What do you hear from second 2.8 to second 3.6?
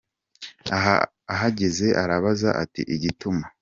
“Igituma.